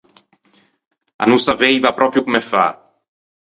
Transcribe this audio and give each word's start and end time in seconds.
A 1.23 1.29
no 1.29 1.37
saveiva 1.45 1.93
pròpio 2.01 2.23
comme 2.25 2.41
fâ. 2.49 2.65